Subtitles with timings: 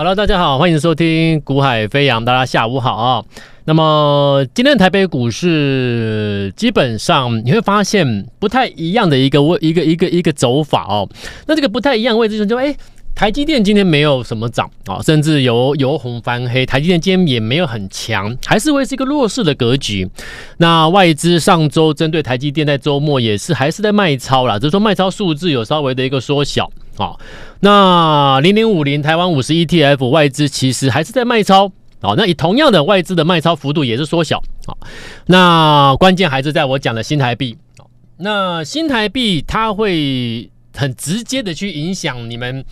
[0.00, 3.22] Hello，大家好，欢迎收听《股海飞扬》，大家下午好啊。
[3.66, 11.06] 那么今天台北股市基本上你会发现不太一样的一个位，一个一个一个走法哦。
[11.46, 12.74] 那这个不太一样位置就是，哎，
[13.14, 20.08] 台积电今天没有什么涨啊，甚至由由红翻黑，台积电今天也没有很强，还是会是一个弱势的格局。
[20.56, 26.70] 那外资上周针对台积电在周末也是还是在卖超啦，只是说卖超数字有稍微的一个缩小。
[27.00, 27.18] 好，
[27.60, 31.72] 那零零五零台湾五十 ETF 外资其实还是在卖超，
[32.02, 34.76] 好，那以同样的外资的卖超幅度也是缩小，好，
[35.24, 37.56] 那关键还是在我讲的新台币，
[38.18, 42.62] 那新台币它会很直接的去影响你们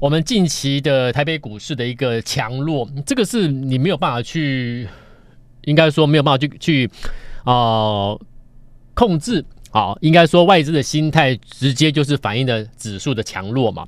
[0.00, 4.88] 我们近期的台北股市的一个强弱，这个是你没有办法去，
[5.62, 6.90] 应该说没有办法去去
[7.44, 8.16] 啊、
[8.94, 9.44] 控制。
[9.76, 13.86] 好，应该说外资的心态直接就是反映的指数的强弱嘛。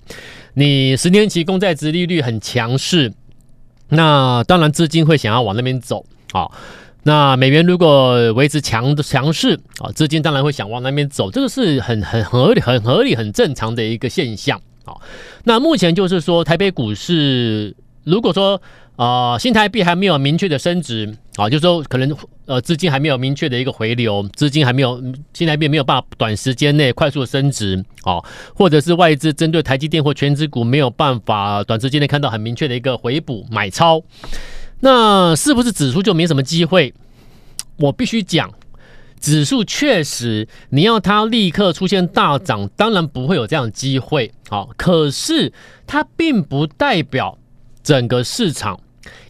[0.52, 3.10] 你十年期公债殖利率很强势，
[3.88, 6.04] 那当然资金会想要往那边走。
[6.32, 6.46] 啊，
[7.04, 14.60] 那美元如果维持强的强势，啊，资金当然会想往那边走，这个是很很合理、很合理、很正常的一个现象。
[14.84, 14.92] 啊，
[15.44, 18.60] 那目前就是说台北股市，如果说
[18.96, 22.14] 啊、呃，新台币还没有明确的升值啊，就是说可能
[22.48, 25.00] 呃资金还没有明确的一个回流，资金还没有
[25.34, 34.02] 新台币没有办法短时间内快速升值哦，或者是外资针对台积电或权值股没有办法短时间内看到很明确的一个回补买超，
[34.80, 36.94] 那是不是指数就没什么机会？
[37.76, 38.50] 我必须讲，
[39.20, 45.52] 指数确实你要它立刻出现大涨，当然不会有这样的机会哦，可是
[45.86, 47.38] 它并不代表
[47.82, 48.80] 整个市场。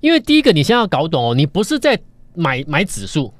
[0.00, 1.98] 因为第一个，你先要搞懂哦，你不是在
[2.39, 3.34] 买买指数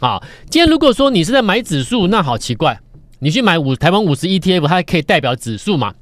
[0.00, 0.22] 啊。
[0.50, 2.78] 今天如果说你是在买指数，那好奇怪，
[3.18, 5.94] 你去买五台湾五十 ETF，它可以代表指数嘛？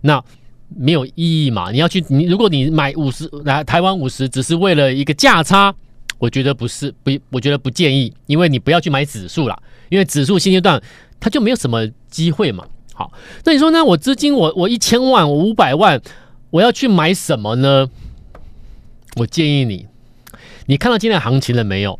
[0.00, 0.22] 那
[0.68, 1.70] 没有意义嘛？
[1.70, 5.74] 你要去你如果你买五十来台湾五十，只是为了一个价差，
[6.18, 10.80] 我觉得不是不，我觉得不建议，因为你不要去买指数啦，因为指数现阶段
[11.18, 12.64] 它就没有什么机会嘛。
[12.94, 13.12] 好，
[13.44, 13.84] 那你说呢？
[13.84, 16.00] 我资金我我一千万，我五百万，
[16.50, 17.88] 我要去买什么呢？
[19.16, 19.86] 我建议你，
[20.70, 21.98] 你看到今天的行情了没有？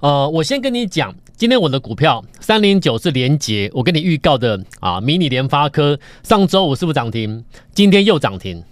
[0.00, 7.42] 呃，我先跟你讲，今天我的股票三零九是连结，我跟你预告的啊，迷你联发科上周五是不是涨停？
[7.72, 8.62] 今天又涨停，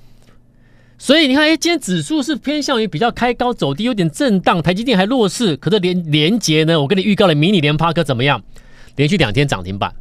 [0.99, 8.43] 所以你看，哎，今天指数是偏向于比较开高走低，有点震荡，台积电还弱势，可是连连结呢，我跟你预告的迷你联发科怎么样？
[8.97, 9.95] 连续两天涨停板，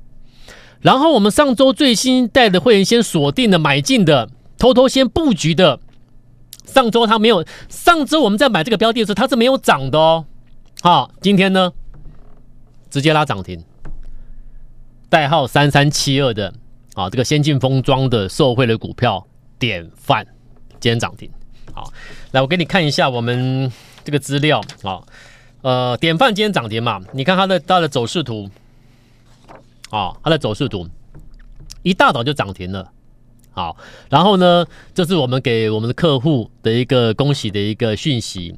[0.82, 5.80] 然后我们上周最新带的会员先锁定的买进的，偷偷先布局的。
[6.66, 10.25] 上周它没有，上周我们在买这个标的的时候，它是没有涨的哦。
[10.81, 11.72] 好，今天呢，
[12.90, 13.63] 直接拉涨停，
[15.09, 16.53] 代号三三七二的
[16.96, 19.25] 啊，这个先进封装的受惠的股票
[19.59, 20.25] 典范，
[20.79, 21.29] 今天涨停。
[21.74, 21.91] 好，
[22.31, 23.72] 来我给你看一下我们
[24.03, 25.01] 这个资料啊，
[25.62, 27.01] 呃，典范今天涨停嘛？
[27.12, 28.50] 你看它的它的走势图，
[29.90, 30.88] 啊，它的走势图，
[31.81, 32.91] 一大早就涨停了。
[33.53, 33.78] 好，
[34.09, 38.56] 然后呢，这是我们给我们的客户的一个恭喜的一个讯息。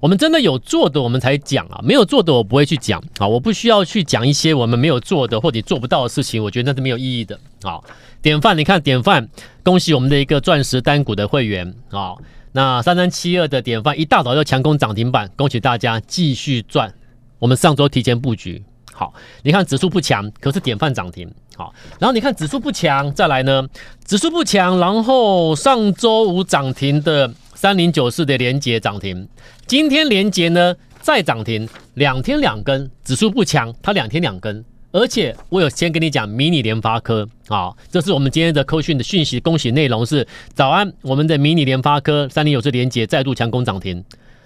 [0.00, 3.02] 我们真的有做的，我们才讲啊；没有做的，我不会去讲。
[3.18, 7.36] 啊，我不需要去讲一些我们没有做的或者做不到的事情，我觉得那是没有意义的。
[7.64, 7.82] 好，
[8.22, 9.28] 典范，你看典范，
[9.64, 11.74] 恭喜我们的一个钻石单股的会员。
[11.90, 12.22] 好，
[12.52, 16.94] 那三三七二的典范一大早就强攻涨停板，恭喜大家继续赚。
[17.40, 18.62] 我们上周提前布局。
[18.92, 19.12] 好，
[19.42, 21.28] 你看指数不强，可是典范涨停。
[21.58, 23.68] 好，然后你看指数不强，再来呢，
[24.04, 29.26] 指数不强，然后上周五涨停的三零九四的连接涨停，
[29.66, 44.04] 今天连接呢再涨停，两天两根，指数不强，它两天两根，而且我有先跟你讲迷你联发科，啊，这是我们今天的科讯的讯息，恭喜内容是早安，我们的迷你联发科三零九四连接再度强攻涨停，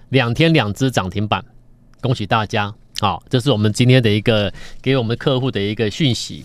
[0.09, 1.45] 两天两支涨停板，
[2.01, 2.73] 恭喜大家。
[3.01, 6.45] 好，这是我们今天的一个给我们客户的一个讯息，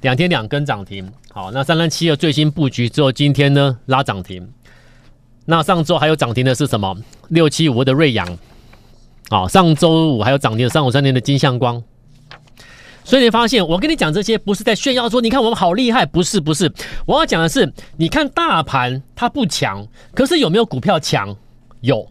[0.00, 1.10] 两天两根涨停。
[1.32, 4.48] 好，那三三七的最新布局之后，今天呢拉涨停。
[5.44, 6.96] 那上周还有涨停的是什么？
[7.28, 8.38] 六七五的瑞阳。
[9.30, 11.82] 好，上周五还有涨停的三五三零的金相光。
[13.04, 16.70] 所以你发现，我跟你讲这些不是在炫耀说，你看我们好厉害，不是不是。
[17.06, 21.34] 我要讲的是，你看大盘它不强，可是有没有股票强？
[21.80, 22.06] 有。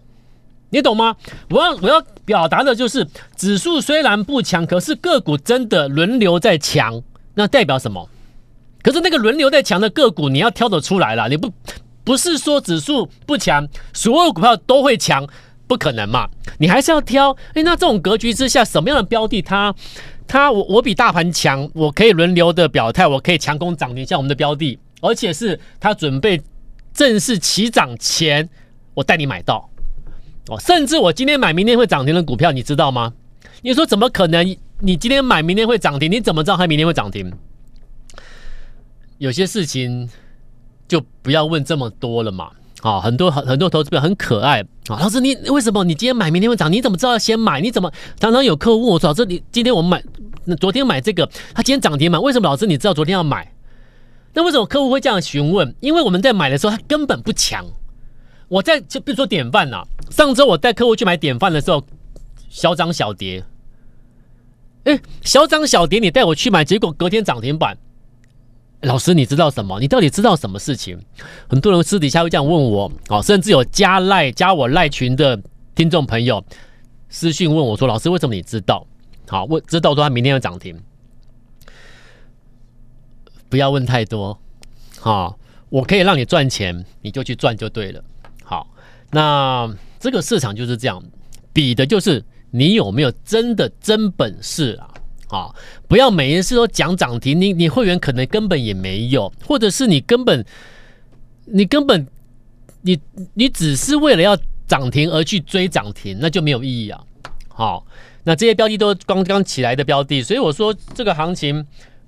[0.70, 1.16] 你懂吗？
[1.50, 7.02] 我要我要表达的就是，指数虽然不强，可是个股真的轮流在强，
[7.38, 8.10] 那代表什么？
[8.82, 11.30] 可是那个轮流在强的个股，你要挑得出来了。
[11.30, 11.54] 你不
[12.04, 15.28] 不是说指数不强，所有股票都会强，
[15.68, 16.28] 不可能嘛？
[16.58, 17.32] 你还是要挑。
[17.54, 19.74] 诶，那这种格局之下，什么样的标的它
[20.28, 26.42] 它我我比大盘强，我可以轮流的表态，我可以强攻涨停，像我们的标的，而且是它准备。
[26.94, 28.50] 正式起涨前，
[28.96, 29.70] 我带你买到
[30.48, 30.60] 哦。
[30.60, 33.14] 甚至我今天买，明天会涨停的股票，你知道吗？
[33.62, 34.58] 你说怎么可能？
[34.80, 37.32] 你今天买，明天会涨停，你怎么知道它明天会涨停？
[39.18, 40.08] 有些事情
[40.88, 42.52] 就不要问这么多了嘛。
[42.82, 45.00] 啊，很多很很多投资者很可爱啊。
[45.00, 46.72] 老师，你为什么你今天买，明天会涨？
[46.72, 47.60] 你怎么知道要先买？
[47.60, 50.04] 你怎么常常有客户问我说，老师，你今天我们
[50.46, 52.20] 买，昨天买这个，他今天涨停嘛？
[52.20, 53.52] 为什么老师你知道昨天要买？
[54.34, 55.76] 那为什么客户会这样询问？
[55.80, 57.66] 因为我们在买的时候，他根本不强。
[58.48, 61.84] 我在就比如说典范呐，上周我带客户去买典范的时候，
[62.48, 63.44] 小涨小跌。
[64.88, 67.78] 哎，小涨小跌，你带我去买，结果隔天涨停板。
[68.82, 69.82] 老师，你知道什么？
[69.82, 70.98] 你到底知道什么事情？
[71.50, 75.38] 很多人私底下会这样问我，哦，甚至有加赖加我赖群的
[75.76, 76.42] 听众朋友
[77.10, 78.88] 私讯问我说：“老师，为什么你知道？
[79.28, 80.80] 好，我知道说他明天要涨停。”
[83.50, 84.40] 不要问太多，
[85.02, 85.38] 好，
[85.68, 88.02] 我可以让你赚钱，你就去赚就对了。
[88.42, 88.70] 好，
[89.12, 89.70] 那
[90.00, 91.04] 这个市场就是这样，
[91.52, 94.90] 比的就是你有没有真的真本事啊。
[95.30, 95.54] 啊，
[95.90, 100.46] 不要每一次都讲涨停，你你会员可能根本也没有，或者是你根本
[101.44, 102.08] 你根本
[102.82, 102.98] 你
[103.34, 104.38] 你只是为了要
[104.70, 107.04] 涨停而去追涨停，那就没有意义啊。
[107.50, 107.86] 好，
[108.24, 111.66] 那这些标的都刚刚起来的标的，所以我说这个行情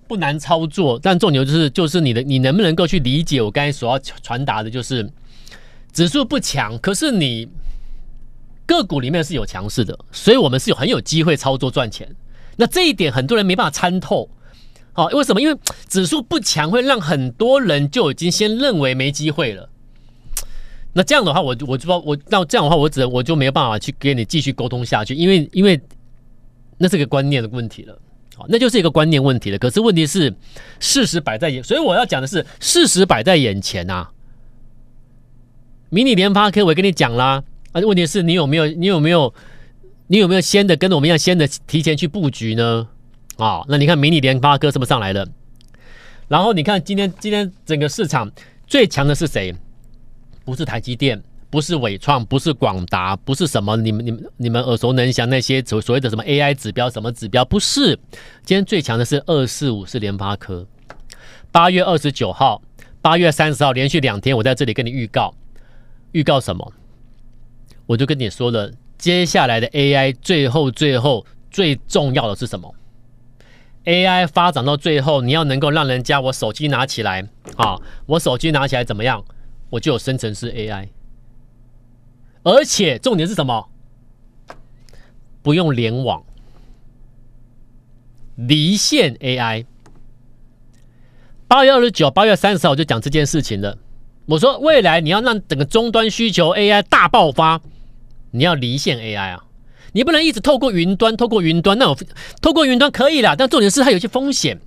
[0.08, 5.12] 不难操作，但重点就是就是你的你能不能够去理解我刚才所要传达的，就是
[5.92, 7.50] 指数不强，可是你
[8.70, 12.08] 个股里面是有强势的，所以我们是有很有机会操作赚钱。
[12.56, 14.30] 那这一点很多人没办法参透，
[14.94, 15.42] 好，为什么？
[15.42, 19.68] 因为指数不强，会让很多人就已经先认为没机会了。
[20.94, 25.82] 那这样的话，我我就说，我那这样的话，我只能我就没有办法去跟你继续沟通下去，因为因为
[26.78, 27.98] 那是个观念的问题了，
[28.36, 29.58] 好，那就是一个观念问题了。
[29.58, 30.32] 可是问题是
[30.80, 34.12] 事实摆在眼，所以我要讲的是事实摆在眼前呐、啊。
[35.92, 39.34] 迷你联发科，我跟你讲啦，啊，问题是你有没有，你有没有？
[40.12, 42.88] 你有没有先的跟我们一样，先的提前去布局呢？
[43.38, 45.28] 啊、那你看迷你联发科是不是上来了？
[46.28, 48.32] 然后你看今天今天整个市场
[48.66, 49.56] 最强的是谁？
[50.44, 51.22] 不是台积电，
[51.52, 57.46] 不是伟创，不是广达，不是什么你们你们你们耳熟能详那些所所谓的什么 AI 指标什么指标？
[57.46, 57.96] 不是，
[58.44, 60.66] 今天最强的是二四五是联发科。
[61.52, 62.64] 八月二十九号、
[63.00, 65.36] 八月三十号连续两天，我在这里跟你预告，
[66.14, 66.74] 预告什么？
[67.90, 68.72] 我就跟你说了。
[69.00, 72.76] 接下来的 AI 最后最后最重要的是什么
[73.86, 79.26] ？AI 发展到最后，你要能够让人家我手机拿起来啊，我手机拿起来怎么样？
[79.72, 80.90] 我就有生成式 AI，
[82.44, 83.70] 而且重点是什么？
[85.42, 86.24] 不用联网，
[88.36, 89.66] 离线 AI。
[91.48, 93.80] 八月二十九、八月三十号我就讲这件事情了。
[94.28, 97.60] 我说未来你要让整个终端需求 AI 大爆发。
[98.32, 99.44] 你要离线 AI 啊，
[99.94, 101.98] 你不能一直透过云端，透过云端，那我
[102.42, 104.60] 透过云端可以啦，但重点是它有些风险，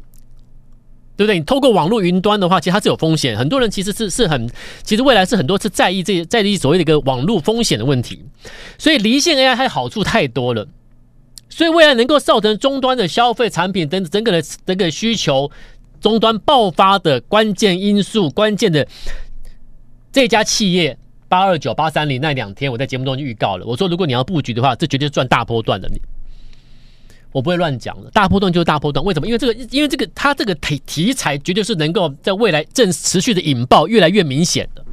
[1.17, 1.38] 对不对？
[1.38, 3.37] 你透过网络云端的话，其实它是有风险。
[3.37, 4.50] 很多人其实是是很，
[4.82, 8.25] 其实未来是很多是在意这在意所谓的一个网络风险的问题。
[8.79, 10.67] 所以离线 AI 它好处太多了，
[11.49, 15.50] 所以未来能够造成终端的消费产品等整个的整个需求
[16.00, 18.88] 终端爆发的关键因素，关键的
[20.11, 20.99] 这家企业。
[21.32, 23.65] 八二九八三零那两天，我在节目中就预告了。
[23.65, 25.89] 我说，如果你要布局的话，这绝对是赚大波段的。
[25.89, 25.98] 你，
[27.32, 28.10] 我不会乱讲的。
[28.10, 29.27] 大波段就是大波段，为什么？
[29.27, 34.84] 因为这个，因为这个，它这个题题材绝对是能够在未来正持续的引爆，越来越明显的。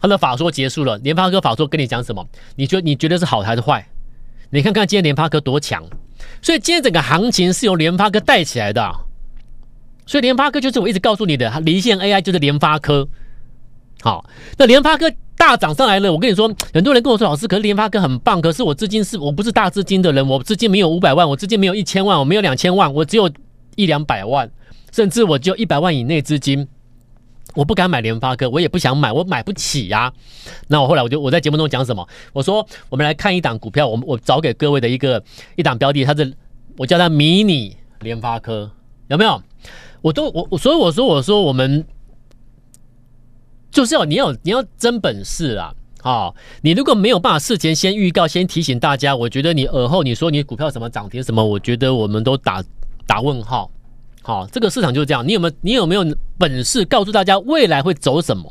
[0.00, 2.26] 他的法说结束了，联发科法说跟你讲什么？
[2.54, 3.86] 你觉得你觉得是好还是坏？
[4.48, 5.84] 你看看今天联发科多强，
[6.40, 8.90] 所以今天整个行情是由联发科带起来的。
[10.06, 13.06] 所以联发科就是我一直告诉你的，它离线 AI 就是联发科。
[14.00, 14.24] 好，
[14.56, 15.12] 那联发科。
[15.36, 23.30] 大涨上来了，我跟你说，很多人跟我说，老师，可是联发科很棒，可是我资金是我不是大资金的人，我资金没有五百万，我资金没有一千万，我没有两千万，我只有
[23.76, 24.50] 一两百万，
[24.92, 26.66] 甚至我只有一百万以内资金，
[27.54, 30.10] 我不敢买联发科，我也不想买，我买不起呀、
[30.68, 32.08] 那我后来我就我在节目中讲什么？
[32.32, 35.22] 我说我们来看一档股票，我我找给各位的一个
[35.56, 36.32] 一档标的，它是
[36.78, 38.70] 我叫它迷你联发科，
[39.08, 39.42] 有没有？
[40.00, 41.84] 我都我我所以我说我说我们。
[43.76, 45.70] 就是要你要你要真本事啊！
[46.00, 52.64] 啊，你如果没有办法事前先预告、先提醒大家，我觉得你尔后你说你股票什么涨停什么，我觉得我们都打
[53.06, 53.70] 打问号。
[54.22, 56.02] 好，这个市场就是这样，你有没有你有没有
[56.38, 58.50] 本事告诉大家未来会走什么？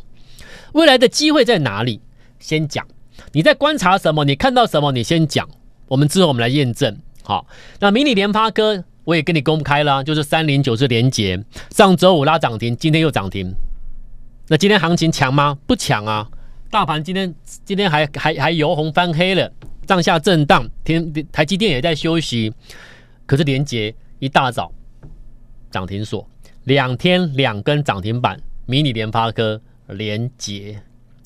[0.74, 2.00] 未来的机会在哪里？
[2.38, 2.86] 先讲。
[3.32, 4.24] 你在观察什么？
[4.26, 4.92] 你看到什么？
[4.92, 5.50] 你先讲。
[5.88, 6.96] 我们之后我们来验证。
[7.24, 7.48] 好，
[7.80, 13.52] 那迷你联发科我也跟你公开了，就是三零九是连结，上周五拉涨停，今天又涨停。
[14.48, 15.58] 那今天行情强吗？
[15.66, 16.30] 不强啊，
[16.70, 17.34] 大盘今天
[17.64, 19.52] 今天还还还由红翻黑了，
[19.88, 22.54] 上下震荡，天台积电也在休息，
[23.26, 24.72] 可是连结一大早
[25.72, 26.28] 涨停锁，
[26.66, 30.80] 两天两根涨停板，迷你联发科连结。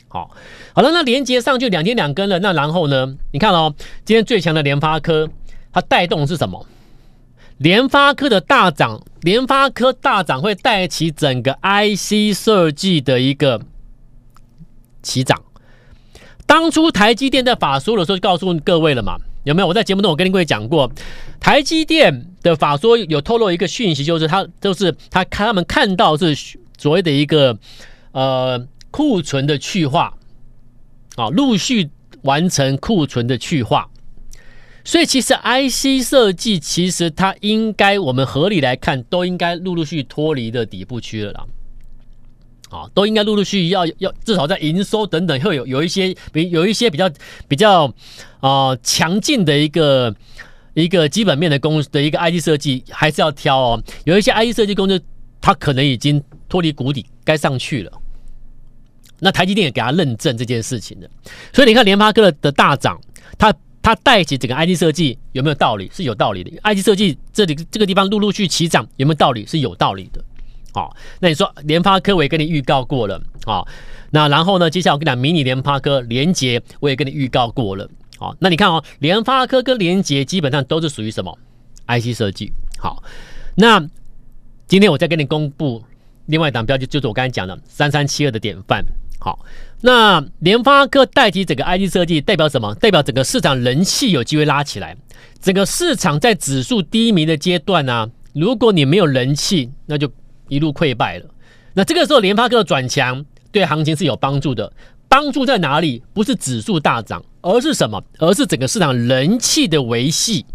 [0.08, 0.32] 好，
[0.74, 3.18] 好了，那连结上就两天两根了，那然后呢？
[3.32, 5.30] 你看哦，今天最强的联发科，
[5.74, 6.66] 它带动是什么？
[7.60, 13.62] 联发科的大涨，联发科大涨会带起整个 IC 设计的一个
[15.04, 15.42] 起涨。
[16.46, 19.68] 当初台积电在法说的时候就告诉各位了嘛，有没有？
[19.68, 20.92] 我在节目中我跟各位讲过，
[21.40, 26.36] 台积电的法说有透露一个讯息，就是他就是他看他们看到是
[26.78, 27.58] 所谓的一个
[28.12, 28.68] 呃。
[28.92, 30.12] 库存的去化，
[31.16, 31.92] 啊，陆续
[32.24, 33.88] 完成库存的去化，
[34.90, 41.46] 所以其实 IC 设计其实它应该，我们合理来看，都应该陆陆续脱离的底部区了啦，
[42.72, 47.08] 啊，都应该陆陆续续要要至少在营收等等会有有一些比有一些比较
[47.48, 47.94] 比较
[48.40, 50.16] 啊强劲的一个
[50.74, 55.00] 一个基本面的公司的一个 IC 设计还是要挑哦，有一些 IC 设计公司
[55.40, 56.20] 它可能已经
[56.50, 57.92] 脱离谷底，该上去了。
[59.20, 61.08] 那台积电也给他认证这件事情的，
[61.54, 63.00] 所以你看联发科的大涨，
[63.38, 63.54] 它
[63.94, 65.90] 它带起整个 IC 设计有没有道理？
[65.94, 66.52] 是有道理的。
[66.64, 69.46] IC 设计这里这个地方陆陆续续起涨有没有道理？
[69.46, 70.24] 是有道理的。
[70.72, 73.68] 好，那你说联发科我也跟你预告过了好，
[74.12, 77.90] 那然后呢，接下来我跟你讲迷你联发科连结我也跟你预告过了。
[78.20, 81.36] 好，那你看哦，联发科跟连结基本上都是属于什么
[81.88, 82.54] IC 设计。
[82.78, 83.02] 好，
[83.56, 83.80] 那
[84.68, 85.84] 今天我再跟你公布
[86.28, 88.86] 另外一档标的，就是我刚才讲的三三七二的典范。
[89.20, 89.40] 好，
[89.82, 92.76] 那联发科代替整个 IC 设计，代表什么？
[92.76, 94.96] 代表整个市场人气有机会拉起来。
[95.42, 100.12] 整个市场在指数低迷的阶段呢、啊，如果你没有人气，那就
[100.50, 101.26] 一路溃败了。
[101.74, 104.72] 那这个时候联发科转强，对行情是有帮助的。
[105.08, 106.04] 帮助在哪里？
[106.14, 108.04] 不是指数大涨，而是什么？
[108.18, 110.46] 而是整个市场人气的维系。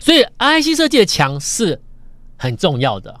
[0.00, 1.80] 所以 IC 设计的强是
[2.36, 3.14] 很重要的。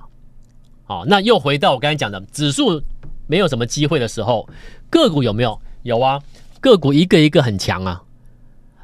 [0.84, 2.82] 好，那又回到我刚才讲的指数。
[3.30, 4.48] 没有什么机会的时候，
[4.90, 5.60] 个股有没有？
[5.82, 6.20] 有啊，
[6.60, 8.02] 个股一个一个很强啊，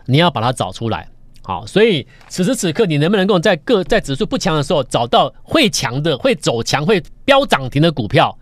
[0.07, 1.09] 你要把它找出来。
[1.43, 8.39] 好，所以此时此刻，你能不能够在个在指数不强的时候，找到会强的、会走强、会飙涨停的股票，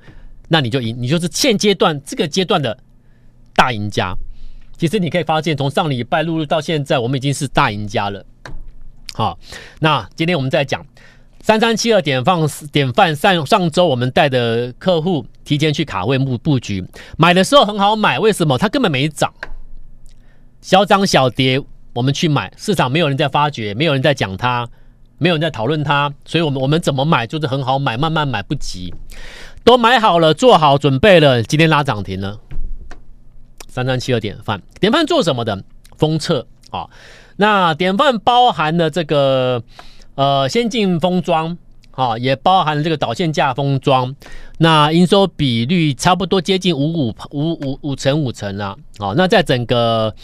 [0.49, 2.79] 那你就赢，你就是现阶段这个阶段的
[3.55, 4.15] 大赢家。
[4.77, 8.25] 其实你可以发现，从上礼拜录入到现在，我们已经是大赢家了。
[9.15, 9.39] 好，
[9.81, 10.87] 那今天我们再讲。
[11.41, 12.39] 三三七二典范
[12.71, 16.85] 典范上上周我们带的客户提前去卡位布布局，
[17.17, 18.57] 买的时候很好买，为什么？
[18.59, 19.33] 它根本没涨，
[20.61, 21.61] 小涨小跌，
[21.93, 24.69] 我们去买，市场没有人在发觉，没有人在讲它，
[25.19, 28.95] 没有人在讨论它，所以我们我们怎么买就是很好买，慢慢买不急，
[29.65, 32.39] 都买好了，做好准备了，今天拉涨停了。
[33.69, 35.65] 三三七二典范，典范做什么的？
[35.97, 36.89] 封测啊，
[37.37, 39.63] 那典范包含了这个。
[40.15, 41.57] 呃，先进封装，
[41.93, 44.15] 啊，也包含了这个导线架封装，
[44.59, 50.15] 那营收比率差不多接近五五五五五成五成了，啊，那在整个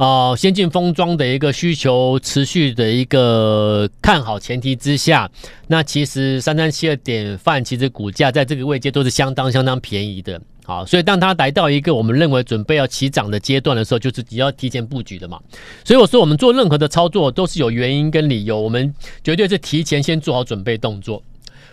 [0.00, 5.30] 呃先进封装的一个需求持续的一个看好前提之下，
[5.66, 10.40] 那其实三三七二典范其实股价在这个位阶都是相当相当便宜的。
[10.64, 15.38] 好，所以当它来到一个我们认为准备要起涨的阶段的时候，就是你要提前布局的嘛。
[15.84, 21.22] 所以我说，我们做任何的操作都是有原因跟理由，我们绝对是提前先做好准备动作。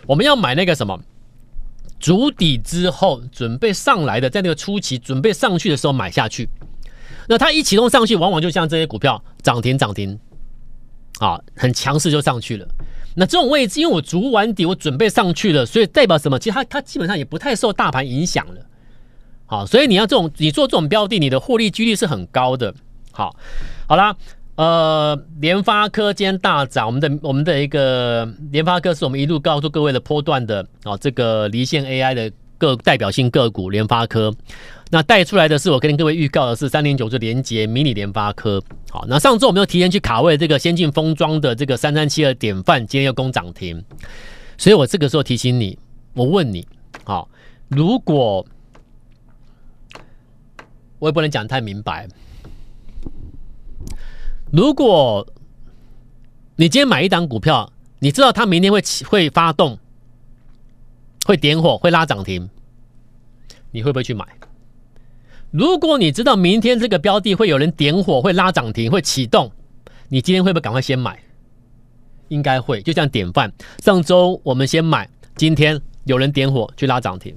[0.06, 1.00] 我们要买那个什么，
[1.98, 6.46] 筑底之后准备上来的，在那个初期准备上去的时候买下去。
[7.28, 10.18] 那它一启动上去，往往就像这些股票涨停涨停，
[11.20, 12.66] 啊，很强势就上去了。
[13.14, 16.38] 那这种位置，因为我足完底，我准备上去了，所以代表什么？
[16.38, 18.60] 其实它它基本上也不太受大盘影响了。
[19.44, 22.72] 好，所以你要这种，你做这种标的，你的获利几率是很高的。
[23.10, 23.34] 好，
[23.88, 24.14] 好啦，
[24.54, 34.34] 呃，联发科今天大涨，我们的我们的一个联发科是我们一路告诉各位的波段的啊，这个离线 AI 的个代表性个股联发科。
[34.90, 38.62] 那带出来的是我跟各位预告的是三零九是连接迷你联发科。
[38.90, 43.84] 好，那上周我们又提前去卡位这个先进封装的这个三三七二典范，今天又攻涨停。
[44.56, 45.78] 所以我这个时候提醒你，
[46.14, 46.66] 我问你，
[47.04, 47.28] 好，
[47.68, 48.44] 如果
[50.98, 52.08] 我也不能讲太明白。
[54.50, 55.26] 如果
[56.56, 59.78] 你今天买一档股票，你知道它明天会起会发动，
[61.28, 62.48] 会点火，会拉涨停，
[63.70, 64.24] 你会不会去买？
[65.50, 69.52] 如果你知道明天这个标的会有人点火，会拉涨停，会启动，
[70.08, 71.22] 你今天会不会赶快先买？
[72.28, 72.80] 应该会。
[72.80, 73.52] 就像典范，
[73.84, 75.06] 上周我们先买，
[75.36, 77.36] 今天有人点火去拉涨停。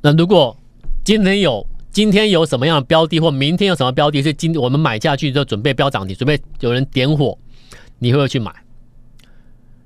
[0.00, 0.56] 那如果
[1.04, 7.36] 今天有今天有什么样的标的，或明天有什么标的，是今我们买下去就准备标涨停，准备有人点火，
[7.98, 8.63] 你会不会去买？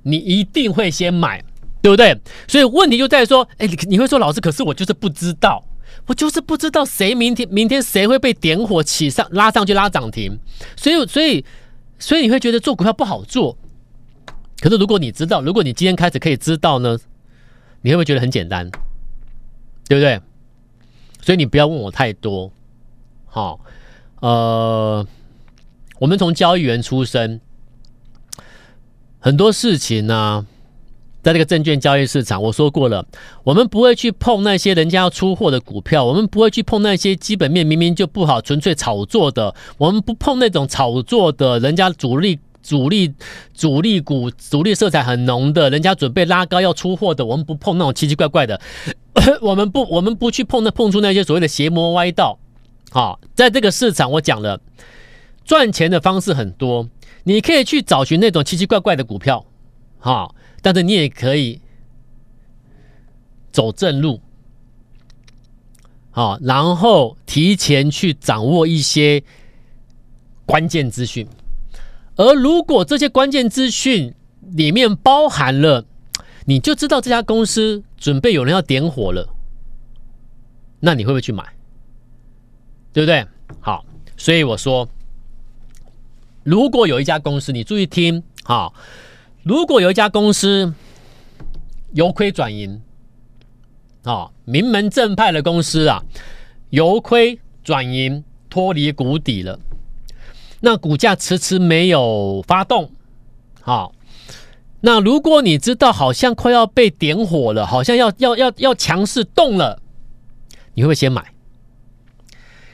[0.03, 1.43] 你一定会先买，
[1.83, 2.19] 对不对？
[2.47, 5.65] 所以问题就在于说，哎，你你会说老师，可是我就是不知道，
[6.07, 10.39] 我就是不知道谁明天明天谁会被点火起上拉上去拉涨停，
[10.77, 11.45] 所以所以
[11.99, 13.57] 所以你会觉得做股票不好做。
[14.61, 16.99] 可是如果你知道，如果你今天开始可以知道呢，
[17.83, 18.71] 你会不会觉得很简单？
[19.89, 20.21] 对不对？
[21.21, 22.51] 所以你不要问我太多。
[23.27, 23.61] 好，
[24.21, 25.07] 呃，
[25.99, 27.41] 我们从交易员出身。
[29.21, 30.47] 很多事情呢、
[31.23, 33.05] 在这个证券交易市场，我说过了，
[33.43, 43.13] 我们不会去碰那些人家要出货的股票，我们不会去碰那些基本面明明就不好、纯粹炒作的，我们不碰那种炒作的，人家主力、主力、
[43.53, 48.61] 主力股、主力色彩很浓的，人家准备拉高要出货的，我们不碰那种奇奇怪怪的，
[49.43, 52.39] 我们不，我们不去碰那碰出那些所谓的邪魔歪道。
[52.91, 54.61] 好，在这个市场，我讲了，
[55.45, 56.89] 赚钱的方式很多。
[57.29, 59.45] 你可以去找寻那种奇奇怪怪的股票，
[59.99, 61.61] 哈，但是你也可以
[63.53, 64.23] 走正路，
[66.11, 69.23] 好，然后提前去掌握一些
[70.47, 71.29] 关键资讯。
[72.17, 75.85] 而如果这些关键资讯里面包含了，
[76.47, 79.29] 你就知道这家公司准备有人要点火了，
[80.81, 81.45] 那你会不会去买？
[82.95, 83.27] 对不对？
[83.61, 83.85] 好，
[84.17, 84.89] 所以我说。
[86.49, 88.73] 如果有一家公司，你注意听，好，
[89.43, 90.73] 如果有一家公司
[91.93, 92.81] 由亏转盈，
[94.05, 96.03] 啊，名门正派的公司啊，
[96.71, 99.61] 由亏转盈，脱离谷底了，
[100.61, 102.93] 那股价迟迟没有发动，
[103.61, 103.93] 好，
[104.81, 109.83] 那如果你知道好像快要被点火了，好像要要要要强势动了，
[110.73, 111.23] 你会不会先买？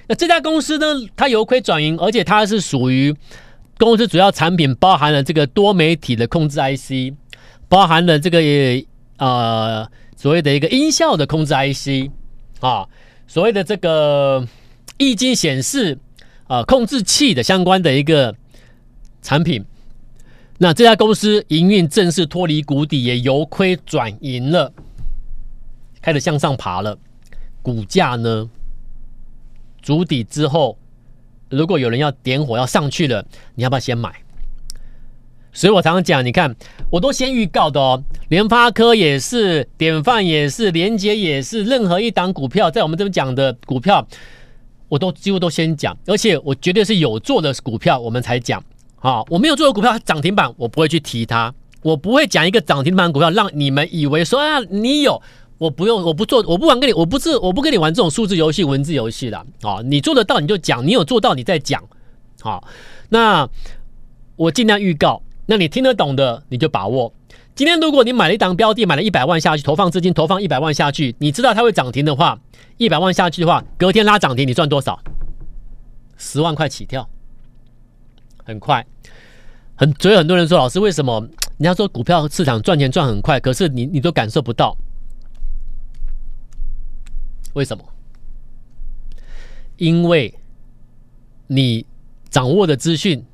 [0.06, 3.12] 那这家公司呢，它由亏转盈，而且它是属于。
[3.76, 7.14] 公司主要产品包含了这个多媒体的控制 IC，
[7.68, 8.38] 包含了这个
[9.16, 12.10] 呃所谓的一个音效的控制 IC
[12.60, 12.86] 啊，
[13.26, 14.46] 所谓的这个
[14.98, 15.98] 液晶显示
[16.46, 18.34] 啊控制器的相关的一个
[19.22, 19.64] 产品。
[20.58, 24.72] 那这家公司营运正式脱离谷底，也由亏转盈了，
[26.00, 26.96] 开始向上爬了。
[27.60, 28.48] 股价呢，
[29.82, 30.78] 筑底之后。
[31.54, 34.12] 如果有人要点火要上去了，你要不要先买？
[35.52, 36.56] 所以我常常讲，你看，
[36.90, 38.02] 我都先预告的哦。
[38.28, 44.04] 联发科也是，典范也是，连结也是，任何一档股票在我们这边讲的股票，
[44.88, 48.60] 我都几乎都先讲，而且我绝对是有做的股票我们才讲。
[48.96, 55.22] 好，我没有做的股票涨停板，我不会去提它，我不会讲一个涨停板股票让你们以为说啊，你有。
[55.58, 59.80] 我不用，我不做，我不玩跟你，我不是，我不跟你玩这种数字游戏、文字游戏的啊！
[59.84, 61.82] 你做得到你就讲，你有做到你再讲，
[62.40, 62.66] 好，
[63.08, 63.48] 那
[64.36, 67.12] 我尽量预告，那你听得懂的你就把握。
[67.54, 72.38] 今天如果你买了一档标的，买了一百万下去，投放资金投放一百万下去，你知道它会涨停的话，
[72.76, 75.00] 一百万下去的话，隔天拉涨停，你赚多少？
[76.16, 77.08] 十万块起跳，
[78.44, 78.84] 很快，
[79.76, 81.20] 很所以很多人说，老师为什么
[81.58, 84.76] 人家说股票市场赚钱赚很快，可是你你都感受不到？
[87.54, 87.84] 为什么？
[89.76, 90.32] 因为
[91.48, 91.84] 你
[92.30, 93.24] 掌握的资讯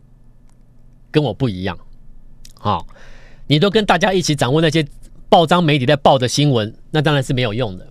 [1.10, 1.78] 跟我不一样，
[2.58, 2.86] 好，
[3.46, 4.86] 你都跟大家一起掌握那些
[5.28, 7.86] 报章媒体在报的新闻，那当然是没有用的。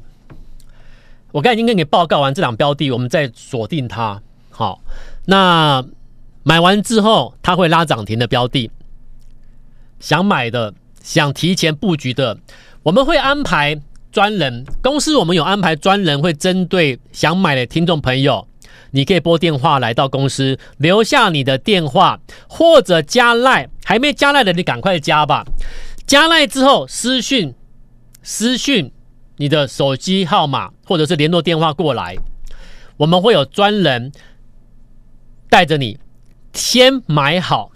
[1.31, 4.19] 我刚才已经跟你报告完这档标的，我们再锁定它。
[4.49, 4.81] 好，
[5.25, 5.85] 那
[6.41, 8.71] 买完之后，它会拉涨停的标的，
[9.99, 12.39] 想买的、想提前布局的，
[12.81, 13.79] 我们会安排。
[14.11, 18.47] 专人公司，我们有安排专人会针对想买的听众朋友，
[18.91, 25.45] 你可以拨电话来到公司，留下你的电话或者加赖，还没加赖的你赶快加吧。
[26.07, 27.53] 加赖之后私讯
[28.23, 28.91] 私讯
[29.37, 32.15] 你的手机号码或者是联络电话过来，
[32.97, 34.11] 我们会有专人
[35.49, 35.99] 带着你
[36.53, 37.71] 先买好。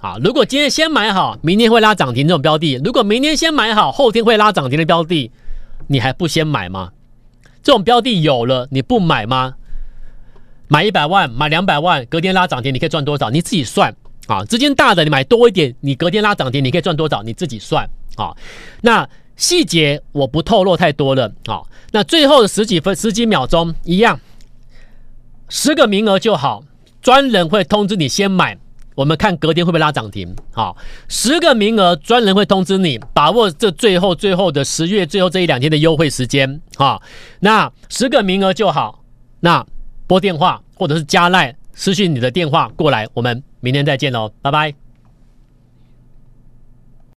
[0.00, 5.32] 啊，如果今天先买好，明天会拉涨停这种标的；如果明天先买好，后天会拉涨停的标的。
[5.88, 6.92] 你还不先买吗？
[7.62, 9.56] 这种标的有了，你不买吗？
[10.68, 13.30] 买一百万，买两百万，隔天拉涨停，你可以赚多少？
[13.30, 13.94] 你自己算
[14.26, 14.44] 啊。
[14.44, 17.22] 资金大的，你买多一点，你隔天拉涨停，你可以赚多少？
[17.22, 18.36] 你自己算啊。
[18.82, 21.62] 那细节我不透露太多了啊。
[21.90, 24.20] 那最后的十几分、十几秒钟一样，
[25.48, 26.62] 十个名额就好，
[27.00, 28.58] 专人会通知你先买。
[28.98, 30.34] 我们看隔天会不会拉涨停。
[30.52, 36.60] 好，十个名额，专人会通知你，把握这最后最后的十月最后这一两天的优惠时间。
[36.74, 37.00] 好，
[37.38, 39.04] 那十个名额就好。
[39.38, 39.64] 那
[40.08, 44.87] 拨电话或者是加赖私讯你的电话过来，我们明天再见喽，拜拜。